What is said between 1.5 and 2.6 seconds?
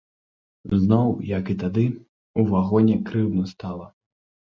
і тады, у